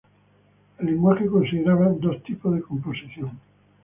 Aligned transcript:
El 0.79 0.87
lenguaje 0.87 1.27
consideraba 1.27 1.89
dos 1.89 2.23
tipos 2.23 2.55
de 2.55 2.61
composición. 2.63 3.39